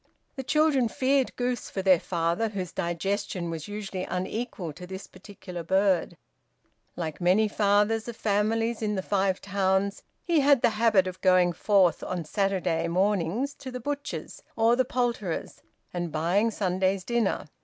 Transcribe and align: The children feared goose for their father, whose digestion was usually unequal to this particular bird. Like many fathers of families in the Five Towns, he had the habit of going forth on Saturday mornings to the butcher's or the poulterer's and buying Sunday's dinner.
The 0.35 0.41
children 0.41 0.87
feared 0.87 1.35
goose 1.35 1.69
for 1.69 1.83
their 1.83 1.99
father, 1.99 2.49
whose 2.49 2.71
digestion 2.71 3.51
was 3.51 3.67
usually 3.67 4.03
unequal 4.05 4.73
to 4.73 4.87
this 4.87 5.05
particular 5.05 5.61
bird. 5.61 6.17
Like 6.95 7.21
many 7.21 7.47
fathers 7.47 8.07
of 8.07 8.15
families 8.15 8.81
in 8.81 8.95
the 8.95 9.03
Five 9.03 9.41
Towns, 9.41 10.01
he 10.23 10.39
had 10.39 10.63
the 10.63 10.71
habit 10.71 11.05
of 11.05 11.21
going 11.21 11.53
forth 11.53 12.01
on 12.03 12.25
Saturday 12.25 12.87
mornings 12.87 13.53
to 13.59 13.69
the 13.69 13.79
butcher's 13.79 14.41
or 14.55 14.75
the 14.75 14.85
poulterer's 14.85 15.61
and 15.93 16.11
buying 16.11 16.49
Sunday's 16.49 17.03
dinner. 17.03 17.45